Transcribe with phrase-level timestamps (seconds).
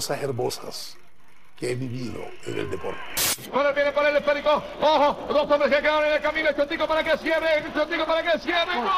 [0.00, 0.96] cosas hermosas
[1.58, 2.98] que he vivido en el deporte.
[3.52, 4.62] Ahora viene para el esférico.
[4.80, 6.48] Ojo, dos hombres que quedan en el camino.
[6.56, 7.62] Chotico para que cierre.
[7.74, 8.76] Chotico para que cierre.
[8.76, 8.88] ¡Gol!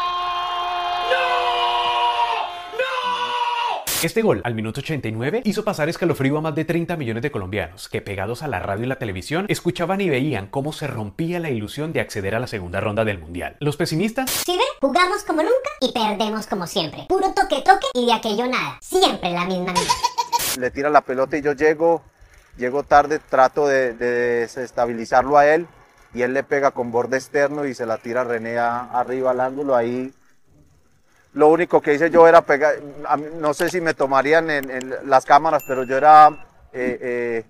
[4.04, 7.88] Este gol, al minuto 89, hizo pasar escalofrío a más de 30 millones de colombianos,
[7.88, 11.50] que pegados a la radio y la televisión, escuchaban y veían cómo se rompía la
[11.50, 13.56] ilusión de acceder a la segunda ronda del Mundial.
[13.58, 14.30] Los pesimistas...
[14.30, 17.06] Si ve, jugamos como nunca y perdemos como siempre.
[17.08, 18.78] Puro toque, toque y de aquello nada.
[18.80, 20.11] Siempre la misma mierda.
[20.58, 22.02] Le tira la pelota y yo llego,
[22.56, 25.66] llego tarde, trato de, de desestabilizarlo a él
[26.14, 29.40] y él le pega con borde externo y se la tira René a- arriba al
[29.40, 30.12] ángulo, ahí
[31.32, 34.94] lo único que hice yo era pegar, mí- no sé si me tomarían en, en
[35.08, 36.28] las cámaras, pero yo era
[36.74, 37.44] eh, eh,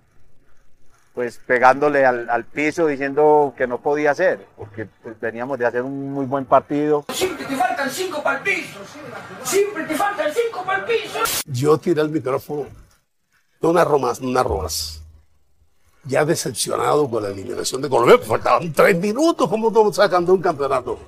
[1.12, 5.82] pues pegándole al, al piso diciendo que no podía hacer, porque pues, veníamos de hacer
[5.82, 7.05] un muy buen partido.
[7.12, 8.78] Siempre te faltan cinco para el piso.
[9.42, 11.19] Siempre te faltan cinco para el piso.
[11.46, 12.66] Yo tiré el micrófono,
[13.62, 15.02] no una romas.
[16.04, 20.98] Ya decepcionado con la eliminación de Colombia, faltaban tres minutos, ¿cómo estamos sacando un campeonato?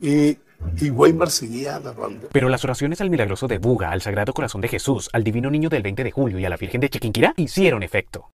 [0.00, 0.38] Y,
[0.80, 2.28] y Weimar seguía narrando.
[2.32, 5.68] Pero las oraciones al milagroso de Buga, al Sagrado Corazón de Jesús, al Divino Niño
[5.68, 8.30] del 20 de julio y a la Virgen de Chiquinquirá hicieron efecto.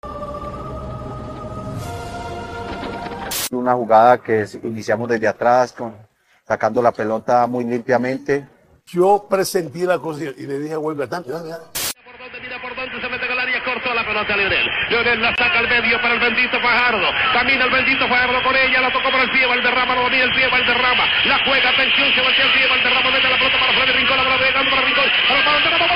[3.53, 5.95] Una jugada que iniciamos desde atrás, con,
[6.49, 8.49] sacando la pelota muy limpiamente.
[8.87, 11.65] Yo presentí la cosa y le dije a Weimar, dame, dame, dame.
[12.05, 13.65] Por donde mira por donde se mete en el área
[14.29, 14.71] Lionel.
[14.91, 17.13] Lionel la saca al medio para el bendito Fajardo.
[17.33, 20.33] Camina el bendito Fajardo con ella, la tocó para el pie, Valderrama, no domina el
[20.33, 21.05] pie, Valderrama.
[21.25, 24.23] La juega, atención, se voltea el pie, Valderrama mete la pelota para Freddy Rincón, la
[24.25, 25.05] bola llegando para Rincón.
[25.29, 25.87] Para Valderrama,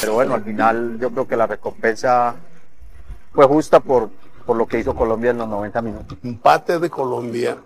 [0.00, 2.34] Pero bueno, al final yo creo que la recompensa
[3.32, 4.10] fue justa por,
[4.44, 6.18] por lo que hizo Colombia en los 90 minutos.
[6.22, 7.56] Empate de Colombia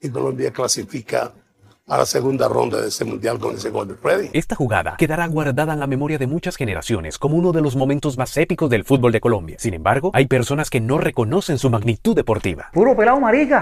[0.00, 1.32] y Colombia clasifica
[1.86, 4.30] a la segunda ronda de ese mundial con ese gol de Freddy.
[4.32, 8.16] Esta jugada quedará guardada en la memoria de muchas generaciones como uno de los momentos
[8.16, 9.56] más épicos del fútbol de Colombia.
[9.58, 12.70] Sin embargo, hay personas que no reconocen su magnitud deportiva.
[12.72, 13.60] Puro pelado marica.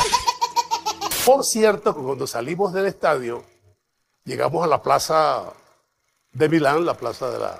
[1.26, 3.42] Por cierto, que cuando salimos del estadio,
[4.24, 5.44] llegamos a la plaza
[6.32, 7.58] de Milán, la plaza de la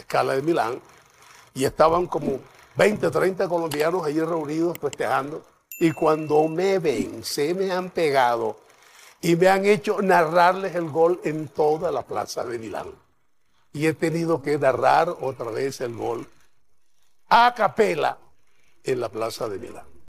[0.00, 0.80] escala de Milán,
[1.54, 2.40] y estaban como
[2.76, 5.44] 20, 30 colombianos allí reunidos festejando.
[5.78, 8.58] Y cuando me ven, se me han pegado
[9.20, 12.88] y me han hecho narrarles el gol en toda la plaza de Milán.
[13.72, 16.26] Y he tenido que narrar otra vez el gol
[17.28, 18.18] a capela
[18.84, 19.90] en la plaza de Milán.